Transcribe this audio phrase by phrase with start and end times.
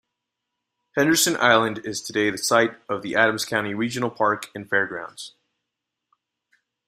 [0.97, 5.35] Henderson Island is today the site of the Adams County Regional Park and Fairgrounds.